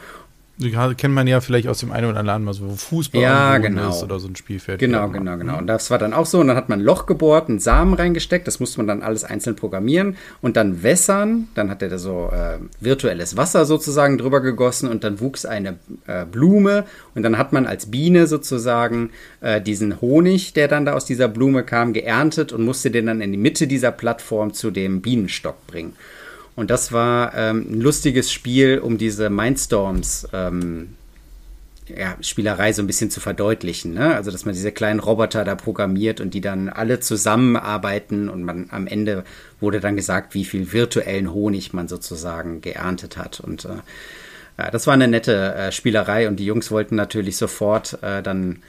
[0.97, 3.99] Kennt man ja vielleicht aus dem einen oder anderen mal so Fußball ja, genau.
[4.01, 4.79] oder so ein Spielfeld.
[4.79, 5.57] Genau, genau, genau.
[5.57, 6.39] Und das war dann auch so.
[6.39, 8.47] Und dann hat man ein Loch gebohrt, einen Samen reingesteckt.
[8.47, 11.47] Das musste man dann alles einzeln programmieren und dann wässern.
[11.55, 15.79] Dann hat er da so äh, virtuelles Wasser sozusagen drüber gegossen und dann wuchs eine
[16.05, 16.85] äh, Blume.
[17.15, 19.09] Und dann hat man als Biene sozusagen
[19.41, 23.21] äh, diesen Honig, der dann da aus dieser Blume kam, geerntet und musste den dann
[23.21, 25.93] in die Mitte dieser Plattform zu dem Bienenstock bringen.
[26.55, 30.95] Und das war ähm, ein lustiges Spiel, um diese Mindstorms ähm,
[31.87, 33.93] ja, Spielerei so ein bisschen zu verdeutlichen.
[33.93, 34.15] Ne?
[34.15, 38.67] Also, dass man diese kleinen Roboter da programmiert und die dann alle zusammenarbeiten und man
[38.71, 39.23] am Ende
[39.59, 43.39] wurde dann gesagt, wie viel virtuellen Honig man sozusagen geerntet hat.
[43.39, 43.79] Und äh,
[44.57, 48.61] ja, das war eine nette äh, Spielerei und die Jungs wollten natürlich sofort äh, dann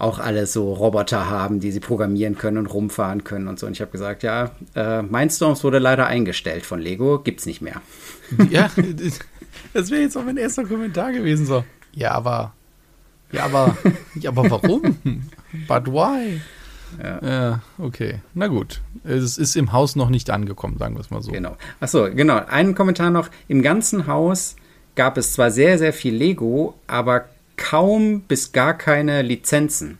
[0.00, 3.66] auch alle so Roboter haben, die sie programmieren können und rumfahren können und so.
[3.66, 7.80] Und ich habe gesagt, ja, äh, Mindstorms wurde leider eingestellt von Lego, gibt's nicht mehr.
[8.50, 8.70] Ja,
[9.74, 11.64] das wäre jetzt auch mein erster Kommentar gewesen so.
[11.92, 12.52] Ja, aber,
[13.32, 13.76] ja, aber,
[14.14, 14.82] ja, aber warum?
[15.68, 16.40] But why?
[17.02, 17.20] Ja.
[17.22, 18.20] ja, okay.
[18.34, 18.80] Na gut.
[19.04, 21.32] Es ist im Haus noch nicht angekommen, sagen wir es mal so.
[21.32, 21.56] Genau.
[21.80, 22.40] Achso, genau.
[22.46, 23.28] Einen Kommentar noch.
[23.48, 24.56] Im ganzen Haus
[24.94, 27.26] gab es zwar sehr, sehr viel Lego, aber
[27.60, 29.98] kaum bis gar keine Lizenzen.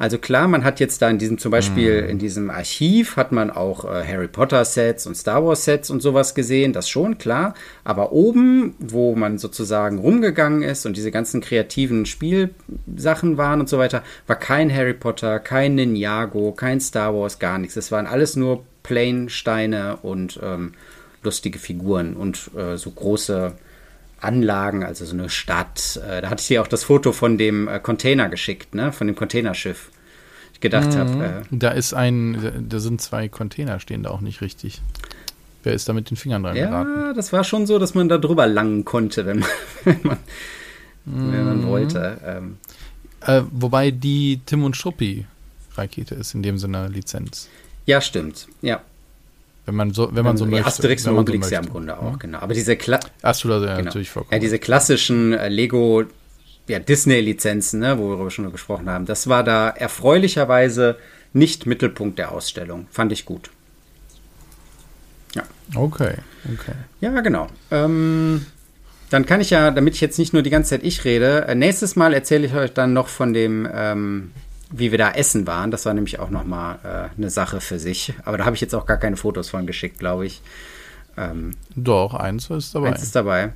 [0.00, 2.08] Also klar, man hat jetzt da in diesem zum Beispiel mm.
[2.08, 6.00] in diesem Archiv hat man auch äh, Harry Potter Sets und Star Wars Sets und
[6.00, 7.54] sowas gesehen, das schon klar.
[7.82, 13.78] Aber oben, wo man sozusagen rumgegangen ist und diese ganzen kreativen Spielsachen waren und so
[13.78, 17.76] weiter, war kein Harry Potter, kein Ninjago, kein Star Wars, gar nichts.
[17.76, 20.74] Es waren alles nur Plain Steine und ähm,
[21.24, 23.54] lustige Figuren und äh, so große
[24.20, 26.00] Anlagen, also so eine Stadt.
[26.08, 28.92] Äh, da hatte ich dir auch das Foto von dem äh, Container geschickt, ne?
[28.92, 29.90] Von dem Containerschiff.
[30.54, 30.98] Ich gedacht mhm.
[30.98, 31.24] habe.
[31.24, 34.80] Äh, da ist ein, da sind zwei Container, stehen da auch nicht richtig.
[35.62, 36.90] Wer ist da mit den Fingern dran ja, geraten?
[36.96, 39.48] Ja, das war schon so, dass man da drüber langen konnte, wenn man,
[39.84, 40.18] wenn man,
[41.04, 41.32] mhm.
[41.32, 42.18] wenn man wollte.
[42.24, 42.56] Ähm.
[43.20, 45.26] Äh, wobei die Tim und Schuppi
[45.76, 47.48] Rakete ist in dem Sinne Lizenz.
[47.86, 48.48] Ja, stimmt.
[48.60, 48.82] Ja.
[49.68, 50.66] Wenn man so, wenn man so möchte.
[50.66, 52.18] Asterix und Obelix so ja im Grunde auch, hm?
[52.20, 52.38] genau.
[52.38, 53.92] Aber diese, Kla Hast du da ja, genau.
[54.30, 56.04] Ja, diese klassischen äh, Lego
[56.68, 60.96] ja, Disney-Lizenzen, ne, worüber wir schon gesprochen haben, das war da erfreulicherweise
[61.34, 62.86] nicht Mittelpunkt der Ausstellung.
[62.90, 63.50] Fand ich gut.
[65.34, 65.42] Ja.
[65.74, 66.14] Okay,
[66.50, 66.72] okay.
[67.02, 67.48] Ja, genau.
[67.70, 68.46] Ähm,
[69.10, 71.54] dann kann ich ja, damit ich jetzt nicht nur die ganze Zeit ich rede, äh,
[71.54, 74.30] nächstes Mal erzähle ich euch dann noch von dem ähm,
[74.70, 75.70] wie wir da essen waren.
[75.70, 78.12] Das war nämlich auch nochmal äh, eine Sache für sich.
[78.24, 80.42] Aber da habe ich jetzt auch gar keine Fotos von geschickt, glaube ich.
[81.16, 82.88] Ähm, Doch, eins ist dabei.
[82.88, 83.52] Eins ist dabei.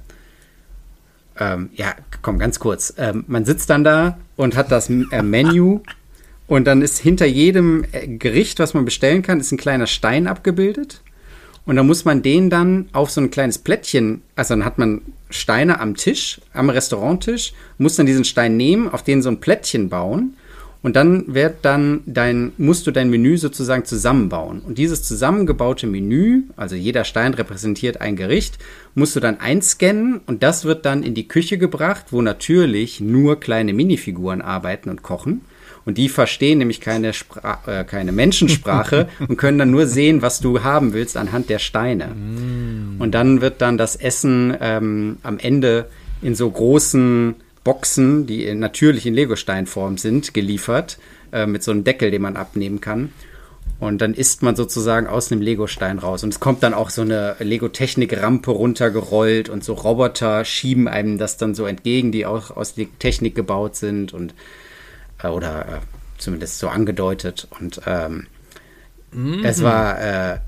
[1.39, 2.95] Ähm, ja, komm, ganz kurz.
[2.99, 5.79] Ähm, man sitzt dann da und hat das äh, Menü
[6.47, 10.27] und dann ist hinter jedem äh, Gericht, was man bestellen kann, ist ein kleiner Stein
[10.27, 11.03] abgebildet.
[11.65, 15.01] Und dann muss man den dann auf so ein kleines Plättchen, also dann hat man
[15.31, 19.89] Steine am Tisch, am Restauranttisch, muss dann diesen Stein nehmen, auf den so ein Plättchen
[19.89, 20.37] bauen
[20.83, 24.61] und dann wird dann dein, musst du dein Menü sozusagen zusammenbauen.
[24.61, 28.59] Und dieses zusammengebaute Menü, also jeder Stein repräsentiert ein Gericht,
[28.95, 33.39] musst du dann einscannen und das wird dann in die Küche gebracht, wo natürlich nur
[33.39, 35.43] kleine Minifiguren arbeiten und kochen.
[35.85, 40.41] Und die verstehen nämlich keine, Spra äh, keine Menschensprache und können dann nur sehen, was
[40.41, 42.09] du haben willst anhand der Steine.
[42.09, 43.01] Mm.
[43.01, 45.87] Und dann wird dann das Essen ähm, am Ende
[46.23, 47.35] in so großen
[47.65, 50.99] Boxen, die natürlich in Legosteinform sind, geliefert,
[51.33, 53.13] äh, mit so einem Deckel, den man abnehmen kann.
[53.79, 56.23] Und dann isst man sozusagen aus einem Legostein raus.
[56.23, 61.37] Und es kommt dann auch so eine Lego-Technik-Rampe runtergerollt und so Roboter schieben einem das
[61.37, 64.35] dann so entgegen, die auch aus Technik gebaut sind und
[65.23, 65.79] äh, oder äh,
[66.19, 67.49] zumindest so angedeutet.
[67.59, 68.27] Und ähm,
[69.11, 69.45] mhm.
[69.45, 70.39] es war äh,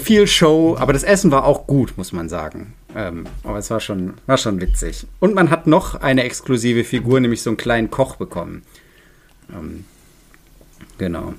[0.00, 2.74] viel Show, aber das Essen war auch gut, muss man sagen.
[2.94, 5.06] Ähm, aber es war schon, war schon witzig.
[5.18, 8.62] Und man hat noch eine exklusive Figur, nämlich so einen kleinen Koch bekommen.
[9.52, 9.84] Ähm,
[10.98, 11.34] genau.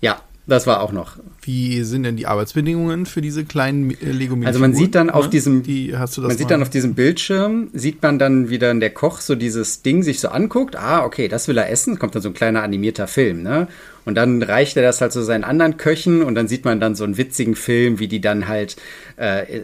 [0.00, 1.16] Ja, das war auch noch.
[1.42, 5.28] Wie sind denn die Arbeitsbedingungen für diese kleinen äh, lego Also man sieht dann auf
[5.28, 9.20] diesem, die, man sieht dann auf diesem Bildschirm, sieht man dann, wie dann der Koch
[9.20, 10.76] so dieses Ding sich so anguckt.
[10.76, 11.98] Ah, okay, das will er essen.
[11.98, 13.66] Kommt dann so ein kleiner animierter Film, ne?
[14.04, 16.94] Und dann reicht er das halt so seinen anderen Köchen und dann sieht man dann
[16.94, 18.76] so einen witzigen Film, wie die dann halt
[19.16, 19.62] äh,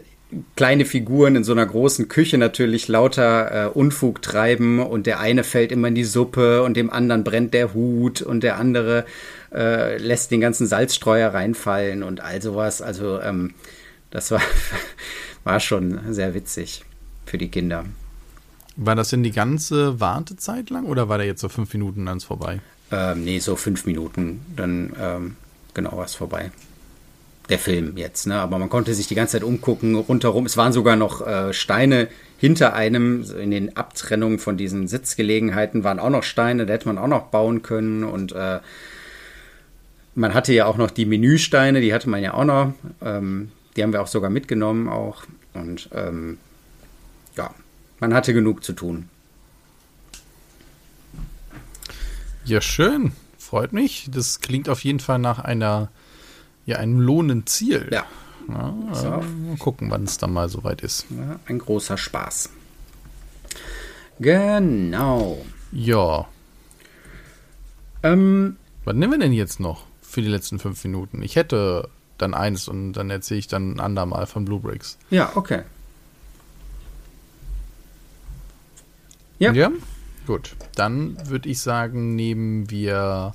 [0.56, 5.44] kleine Figuren in so einer großen Küche natürlich lauter äh, Unfug treiben und der eine
[5.44, 9.04] fällt immer in die Suppe und dem anderen brennt der Hut und der andere
[9.52, 12.82] äh, lässt den ganzen Salzstreuer reinfallen und all sowas.
[12.82, 13.54] Also ähm,
[14.10, 14.42] das war,
[15.44, 16.82] war schon sehr witzig
[17.24, 17.84] für die Kinder.
[18.74, 22.20] War das denn die ganze Wartezeit lang oder war da jetzt so fünf Minuten dann
[22.20, 22.60] vorbei?
[22.90, 25.36] Ähm, nee, so fünf Minuten, dann ähm,
[25.72, 26.50] genau war es vorbei
[27.48, 28.40] der Film jetzt, ne?
[28.40, 30.46] Aber man konnte sich die ganze Zeit umgucken, rundherum.
[30.46, 35.98] Es waren sogar noch äh, Steine hinter einem, in den Abtrennungen von diesen Sitzgelegenheiten waren
[35.98, 38.04] auch noch Steine, da hätte man auch noch bauen können.
[38.04, 38.60] Und äh,
[40.14, 42.74] man hatte ja auch noch die Menüsteine, die hatte man ja auch noch.
[43.00, 45.24] Ähm, die haben wir auch sogar mitgenommen auch.
[45.54, 46.38] Und ähm,
[47.36, 47.54] ja,
[48.00, 49.08] man hatte genug zu tun.
[52.44, 53.12] Ja, schön.
[53.38, 54.08] Freut mich.
[54.12, 55.90] Das klingt auf jeden Fall nach einer
[56.66, 57.88] ja, einem lohnenden Ziel.
[57.90, 58.04] Ja.
[58.48, 59.08] ja so.
[59.08, 59.24] mal
[59.58, 61.06] gucken, wann es dann mal soweit ist.
[61.46, 62.50] Ein großer Spaß.
[64.18, 65.44] Genau.
[65.72, 66.26] Ja.
[68.02, 71.22] Ähm, Was nehmen wir denn jetzt noch für die letzten fünf Minuten?
[71.22, 74.98] Ich hätte dann eins und dann erzähle ich dann ein andermal von Blue Bricks.
[75.10, 75.62] Ja, okay.
[79.38, 79.52] Ja.
[79.52, 79.70] Ja?
[80.26, 80.56] Gut.
[80.74, 83.34] Dann würde ich sagen, nehmen wir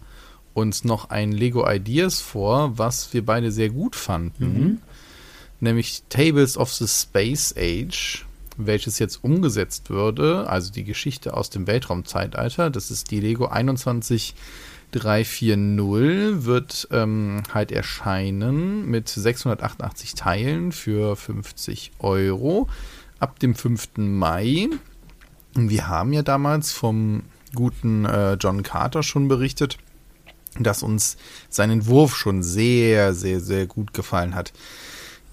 [0.53, 4.45] uns noch ein Lego Ideas vor, was wir beide sehr gut fanden.
[4.45, 4.77] Mhm.
[5.59, 8.25] Nämlich Tables of the Space Age,
[8.57, 12.69] welches jetzt umgesetzt würde, also die Geschichte aus dem Weltraumzeitalter.
[12.69, 14.33] Das ist die Lego 21
[14.91, 22.67] 340 wird ähm, halt erscheinen mit 688 Teilen für 50 Euro
[23.19, 23.97] ab dem 5.
[23.97, 24.67] Mai.
[25.53, 27.23] Wir haben ja damals vom
[27.55, 29.77] guten äh, John Carter schon berichtet,
[30.59, 31.17] dass uns
[31.49, 34.53] sein Entwurf schon sehr, sehr, sehr gut gefallen hat.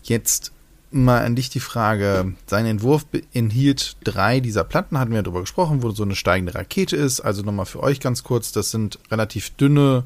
[0.02, 0.52] Jetzt
[0.90, 2.34] mal an dich die Frage.
[2.46, 6.96] Sein Entwurf enthielt drei dieser Platten, hatten wir darüber gesprochen, wo so eine steigende Rakete
[6.96, 7.20] ist.
[7.20, 10.04] Also nochmal für euch ganz kurz, das sind relativ dünne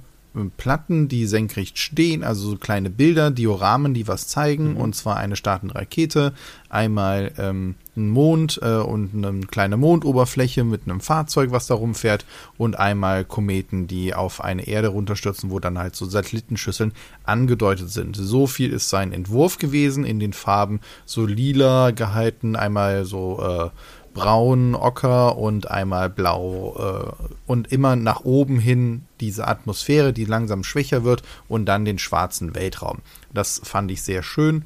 [0.56, 4.76] Platten, die senkrecht stehen, also so kleine Bilder, Dioramen, die was zeigen, mhm.
[4.78, 6.32] und zwar eine startende Rakete,
[6.70, 12.24] einmal ähm, ein Mond äh, und eine kleine Mondoberfläche mit einem Fahrzeug, was da rumfährt,
[12.56, 16.92] und einmal Kometen, die auf eine Erde runterstürzen, wo dann halt so Satellitenschüsseln
[17.24, 18.16] angedeutet sind.
[18.16, 23.70] So viel ist sein Entwurf gewesen in den Farben so lila gehalten, einmal so äh,
[24.14, 30.64] braun, ocker und einmal blau äh, und immer nach oben hin diese Atmosphäre, die langsam
[30.64, 32.98] schwächer wird und dann den schwarzen Weltraum.
[33.33, 34.64] Das fand ich sehr schön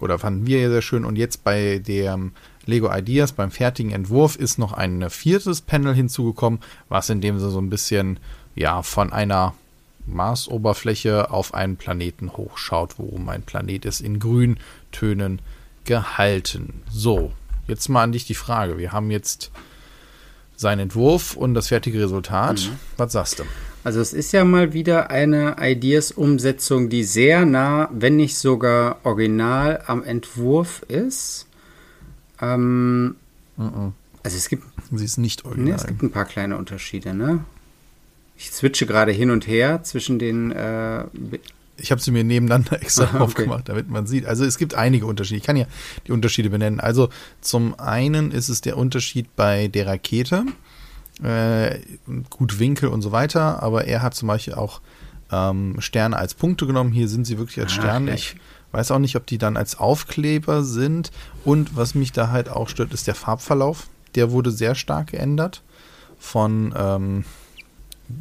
[0.00, 2.32] oder fanden wir sehr schön und jetzt bei dem
[2.66, 7.58] Lego Ideas beim fertigen Entwurf ist noch ein viertes Panel hinzugekommen, was in dem so
[7.58, 8.20] ein bisschen
[8.54, 9.54] ja von einer
[10.06, 15.40] Marsoberfläche auf einen Planeten hochschaut, worum ein Planet ist in Grüntönen
[15.84, 16.82] gehalten.
[16.90, 17.32] So,
[17.72, 18.78] jetzt mal an dich die Frage.
[18.78, 19.50] Wir haben jetzt
[20.56, 22.60] seinen Entwurf und das fertige Resultat.
[22.60, 22.78] Mhm.
[22.96, 23.44] Was sagst du?
[23.84, 29.82] Also es ist ja mal wieder eine Ideas-Umsetzung, die sehr nah, wenn nicht sogar original
[29.86, 31.46] am Entwurf ist.
[32.40, 33.16] Ähm,
[33.56, 33.92] mhm.
[34.22, 34.64] Also es gibt.
[34.92, 35.70] Sie ist nicht original.
[35.70, 37.44] Nee, es gibt ein paar kleine Unterschiede, ne?
[38.36, 41.04] Ich switche gerade hin und her zwischen den äh,
[41.76, 43.22] ich habe sie mir nebeneinander extra Aha, okay.
[43.24, 44.26] aufgemacht, damit man sieht.
[44.26, 45.38] Also es gibt einige Unterschiede.
[45.38, 45.66] Ich kann ja
[46.06, 46.80] die Unterschiede benennen.
[46.80, 47.08] Also
[47.40, 50.44] zum einen ist es der Unterschied bei der Rakete.
[51.22, 51.80] Äh,
[52.30, 54.80] gut Winkel und so weiter, aber er hat zum Beispiel auch
[55.30, 56.92] ähm, Sterne als Punkte genommen.
[56.92, 58.14] Hier sind sie wirklich als Sterne.
[58.14, 58.36] Ich
[58.72, 61.12] weiß auch nicht, ob die dann als Aufkleber sind.
[61.44, 63.88] Und was mich da halt auch stört, ist der Farbverlauf.
[64.14, 65.62] Der wurde sehr stark geändert.
[66.18, 67.24] Von ähm,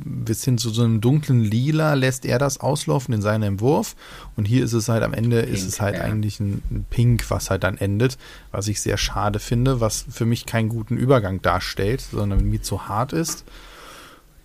[0.06, 3.96] bisschen zu so einem dunklen Lila lässt er das auslaufen in seinem Entwurf.
[4.36, 6.02] Und hier ist es halt am Ende, Pink, ist es halt ja.
[6.02, 8.18] eigentlich ein, ein, Pink, was halt dann endet,
[8.52, 12.88] was ich sehr schade finde, was für mich keinen guten Übergang darstellt, sondern mir zu
[12.88, 13.46] hart ist.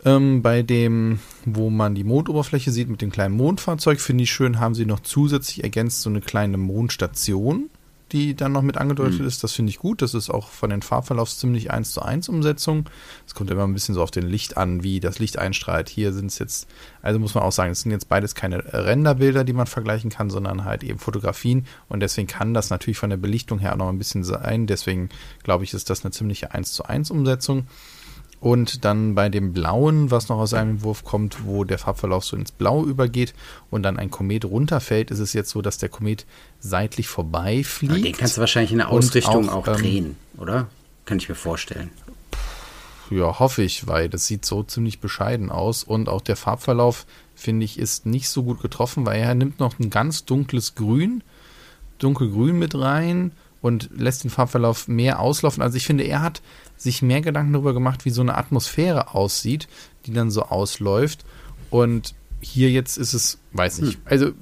[0.04, 4.60] Ähm, bei dem, wo man die Mondoberfläche sieht mit dem kleinen Mondfahrzeug, finde ich schön,
[4.60, 7.70] haben sie noch zusätzlich ergänzt so eine kleine Mondstation
[8.12, 9.26] die dann noch mit angedeutet mhm.
[9.26, 9.42] ist.
[9.42, 10.02] Das finde ich gut.
[10.02, 12.88] Das ist auch von den Farbverlaufs ziemlich 1 zu 1 Umsetzung.
[13.26, 15.88] Es kommt immer ein bisschen so auf den Licht an, wie das Licht einstrahlt.
[15.88, 16.68] Hier sind es jetzt,
[17.02, 20.30] also muss man auch sagen, es sind jetzt beides keine Renderbilder, die man vergleichen kann,
[20.30, 21.66] sondern halt eben Fotografien.
[21.88, 24.66] Und deswegen kann das natürlich von der Belichtung her auch noch ein bisschen sein.
[24.66, 25.08] Deswegen
[25.42, 27.66] glaube ich, ist das eine ziemliche 1 zu 1 Umsetzung.
[28.40, 32.36] Und dann bei dem Blauen, was noch aus einem Entwurf kommt, wo der Farbverlauf so
[32.36, 33.34] ins Blau übergeht
[33.70, 36.26] und dann ein Komet runterfällt, ist es jetzt so, dass der Komet
[36.60, 38.04] seitlich vorbeifliegt.
[38.04, 40.68] Den kannst du wahrscheinlich in der Ausrichtung auch, auch ähm, drehen, oder?
[41.06, 41.90] Kann ich mir vorstellen.
[43.10, 47.64] Ja, hoffe ich, weil das sieht so ziemlich bescheiden aus und auch der Farbverlauf, finde
[47.64, 51.22] ich, ist nicht so gut getroffen, weil er nimmt noch ein ganz dunkles Grün,
[51.98, 55.62] dunkelgrün mit rein und lässt den Farbverlauf mehr auslaufen.
[55.62, 56.42] Also ich finde, er hat
[56.76, 59.68] sich mehr Gedanken darüber gemacht, wie so eine Atmosphäre aussieht,
[60.06, 61.24] die dann so ausläuft.
[61.70, 63.94] Und hier jetzt ist es, weiß nicht.
[63.94, 64.02] Hm.
[64.04, 64.32] Also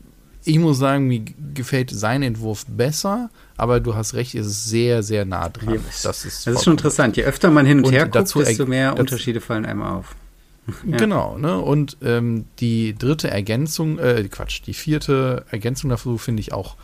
[0.44, 1.24] ich muss sagen, mir
[1.54, 5.80] gefällt sein Entwurf besser, aber du hast recht, es ist sehr, sehr nah dran.
[6.02, 7.16] Das ist, das ist schon interessant.
[7.16, 10.14] Je öfter man hin und, und her guckt, desto mehr Unterschiede fallen einem auf.
[10.16, 10.20] Ja.
[10.96, 11.58] Genau, ne?
[11.58, 16.76] Und ähm, die dritte Ergänzung, äh, Quatsch, die vierte Ergänzung dafür finde ich auch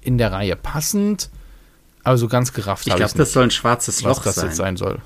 [0.00, 1.30] in der Reihe passend.
[2.08, 4.46] Aber so ganz gerafft Ich glaube, das soll ein schwarzes Loch was das sein.
[4.46, 4.98] jetzt sein soll.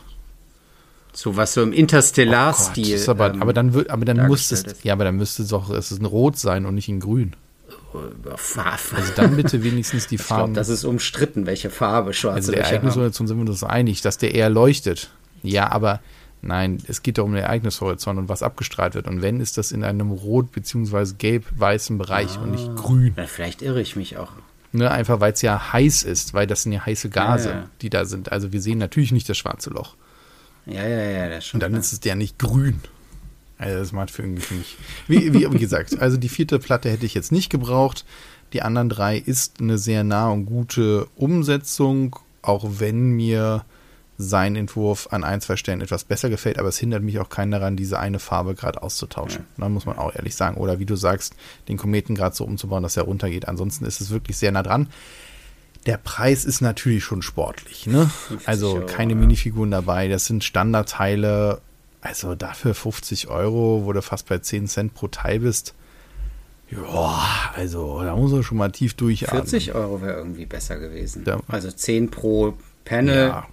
[1.12, 3.04] So was so im Interstellar-Stil.
[3.06, 5.68] Oh aber, ähm, aber dann, aber dann müsste es, ja, aber dann müsste es doch,
[5.68, 7.34] es ist ein Rot sein und nicht ein Grün.
[7.92, 10.16] Also dann bitte wenigstens die.
[10.20, 14.00] Ich glaube, das ist umstritten, welche Farbe schwarze Also der Ereignishorizont sind wir uns einig,
[14.00, 15.10] dass der eher leuchtet.
[15.42, 16.00] Ja, aber
[16.40, 19.08] nein, es geht doch um den Ereignishorizont und was abgestrahlt wird.
[19.08, 21.14] Und wenn, ist das in einem rot- bzw.
[21.18, 22.74] gelb-weißen Bereich ah, und nicht ah.
[22.74, 23.14] grün.
[23.26, 24.32] Vielleicht irre ich mich auch.
[24.74, 27.70] Ne, einfach weil es ja heiß ist, weil das sind ja heiße Gase, ja, ja.
[27.82, 28.32] die da sind.
[28.32, 29.96] Also wir sehen natürlich nicht das schwarze Loch.
[30.64, 31.58] Ja, ja, ja, das schon.
[31.58, 32.80] Und dann ist es ja nicht grün.
[33.58, 34.76] Also das macht für irgendwie nicht.
[35.08, 38.04] Wie, wie, wie gesagt, also die vierte Platte hätte ich jetzt nicht gebraucht.
[38.54, 43.64] Die anderen drei ist eine sehr nahe und gute Umsetzung, auch wenn mir
[44.22, 47.50] sein Entwurf an ein, zwei Stellen etwas besser gefällt, aber es hindert mich auch keinen
[47.50, 49.44] daran, diese eine Farbe gerade auszutauschen.
[49.56, 49.64] Ja.
[49.64, 50.56] Da muss man auch ehrlich sagen.
[50.56, 51.34] Oder wie du sagst,
[51.68, 53.48] den Kometen gerade so umzubauen, dass er runtergeht.
[53.48, 54.88] Ansonsten ist es wirklich sehr nah dran.
[55.86, 58.08] Der Preis ist natürlich schon sportlich, ne?
[58.46, 61.60] Also keine Minifiguren dabei, das sind Standardteile
[62.02, 65.72] Also dafür 50 Euro, wo du fast bei 10 Cent pro Teil bist.
[66.68, 69.42] Ja, also da muss man schon mal tief durchatmen.
[69.42, 71.22] 40 Euro wäre irgendwie besser gewesen.
[71.26, 71.38] Ja.
[71.46, 72.54] Also 10 pro
[72.84, 73.46] Panel ja.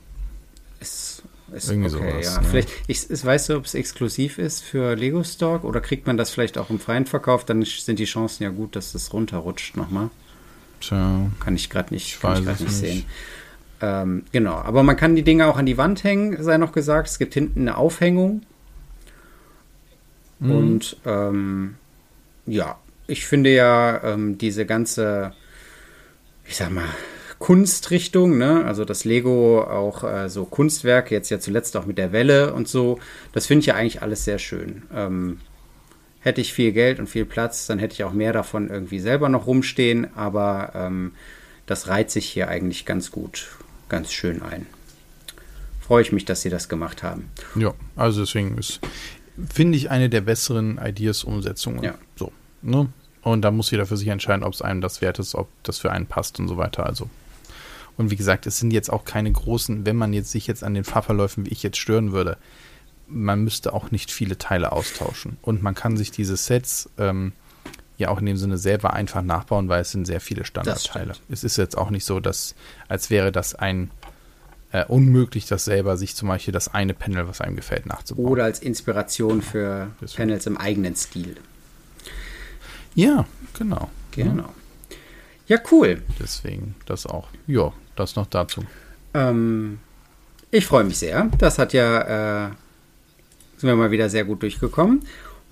[0.80, 2.12] Ist, ist irgendwie okay.
[2.12, 2.42] Sowas, ja.
[2.42, 2.48] Ne?
[2.50, 6.18] Vielleicht, ich, ich, weißt du, ob es exklusiv ist für Lego Stock oder kriegt man
[6.18, 7.46] das vielleicht auch im freien Verkauf?
[7.46, 10.10] Dann sind die Chancen ja gut, dass das runterrutscht nochmal.
[10.82, 11.30] Tja.
[11.40, 13.06] Kann ich gerade nicht, ich kann ich nicht sehen.
[13.82, 17.08] Ähm, genau, aber man kann die Dinge auch an die Wand hängen, sei noch gesagt.
[17.08, 18.42] Es gibt hinten eine Aufhängung.
[20.40, 20.52] Mhm.
[20.52, 21.76] Und ähm,
[22.46, 25.34] ja, ich finde ja ähm, diese ganze,
[26.46, 26.86] ich sag mal,
[27.40, 28.66] Kunstrichtung, ne?
[28.66, 32.68] also das Lego auch äh, so Kunstwerke, jetzt ja zuletzt auch mit der Welle und
[32.68, 33.00] so,
[33.32, 34.84] das finde ich ja eigentlich alles sehr schön.
[34.94, 35.40] Ähm,
[36.20, 39.30] hätte ich viel Geld und viel Platz, dann hätte ich auch mehr davon irgendwie selber
[39.30, 41.14] noch rumstehen, aber ähm,
[41.66, 43.48] das reiht sich hier eigentlich ganz gut,
[43.88, 44.66] ganz schön ein.
[45.80, 47.32] Freue ich mich, dass Sie das gemacht haben.
[47.56, 48.82] Ja, also deswegen ist,
[49.50, 51.84] finde ich, eine der besseren Ideas-Umsetzungen.
[51.84, 51.96] Ja.
[52.18, 52.90] So, ne?
[53.22, 55.80] Und da muss jeder für sich entscheiden, ob es einem das wert ist, ob das
[55.80, 56.86] für einen passt und so weiter.
[56.86, 57.10] Also.
[58.00, 60.74] Und wie gesagt, es sind jetzt auch keine großen, wenn man jetzt sich jetzt an
[60.74, 62.38] den Fahrverläufen wie ich jetzt stören würde,
[63.08, 65.36] man müsste auch nicht viele Teile austauschen.
[65.42, 67.34] Und man kann sich diese Sets ähm,
[67.98, 71.12] ja auch in dem Sinne selber einfach nachbauen, weil es sind sehr viele Standardteile.
[71.28, 72.56] Es ist jetzt auch nicht so, dass,
[72.88, 73.92] als wäre das ein
[74.72, 78.28] äh, unmöglich, das selber sich zum Beispiel das eine Panel, was einem gefällt, nachzubauen.
[78.28, 81.36] Oder als Inspiration für Panels im eigenen Stil.
[82.96, 83.26] Ja,
[83.58, 83.90] genau.
[84.12, 84.54] Genau.
[85.50, 86.02] Ja, cool.
[86.18, 87.28] Deswegen das auch.
[87.46, 88.64] Ja, das noch dazu.
[89.14, 89.80] Ähm,
[90.52, 91.30] ich freue mich sehr.
[91.38, 92.50] Das hat ja, äh,
[93.58, 95.02] sind wir mal wieder sehr gut durchgekommen.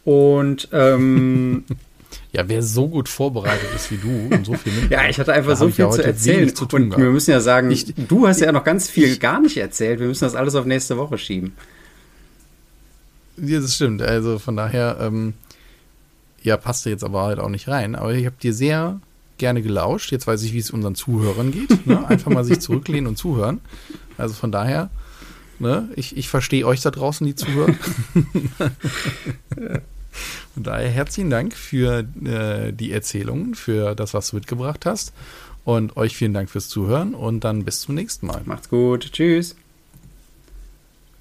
[0.03, 1.65] Und ähm,
[2.31, 5.33] ja, wer so gut vorbereitet ist wie du und so viel mit, Ja, ich hatte
[5.33, 6.53] einfach so viel ja zu erzählen.
[6.53, 7.01] Zu und gehabt.
[7.01, 9.99] wir müssen ja sagen, ich, du hast ja noch ganz viel ich, gar nicht erzählt.
[9.99, 11.53] Wir müssen das alles auf nächste Woche schieben.
[13.37, 14.01] Ja, das stimmt.
[14.01, 15.33] Also von daher, ähm,
[16.41, 17.95] ja, passte jetzt aber halt auch nicht rein.
[17.95, 18.99] Aber ich habe dir sehr
[19.37, 20.11] gerne gelauscht.
[20.11, 21.85] Jetzt weiß ich, wie es unseren Zuhörern geht.
[21.87, 22.07] Ne?
[22.09, 23.61] Einfach mal sich zurücklehnen und zuhören.
[24.17, 24.89] Also von daher,
[25.59, 25.89] ne?
[25.95, 27.77] ich, ich verstehe euch da draußen, die zuhören.
[30.53, 35.13] Von daher herzlichen Dank für äh, die Erzählungen, für das, was du mitgebracht hast.
[35.63, 38.41] Und euch vielen Dank fürs Zuhören und dann bis zum nächsten Mal.
[38.45, 39.11] Macht's gut.
[39.11, 39.55] Tschüss.